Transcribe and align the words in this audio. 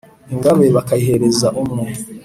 Ingabe 0.33 0.65
bakayihereza 0.75 1.47
umwe 1.61 1.83